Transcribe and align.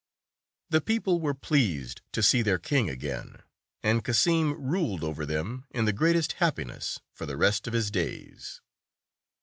The 0.71 0.81
people 0.81 1.21
were 1.21 1.35
pleased 1.35 2.01
to 2.13 2.23
see 2.23 2.41
their 2.41 2.57
king 2.57 2.89
again, 2.89 3.43
and 3.83 4.03
Cassim 4.03 4.53
ruled 4.59 5.03
over 5.03 5.27
them 5.27 5.67
in 5.69 5.85
the 5.85 5.93
great 5.93 6.15
est 6.15 6.37
happiness 6.39 6.99
for 7.13 7.27
the 7.27 7.37
rest 7.37 7.67
of 7.67 7.73
his 7.73 7.91
days. 7.91 8.61